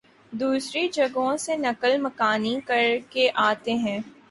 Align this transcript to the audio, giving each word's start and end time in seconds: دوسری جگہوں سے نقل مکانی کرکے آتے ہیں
دوسری 0.31 0.87
جگہوں 0.89 1.35
سے 1.37 1.55
نقل 1.57 1.97
مکانی 2.01 2.59
کرکے 2.67 3.29
آتے 3.43 3.73
ہیں 3.75 3.99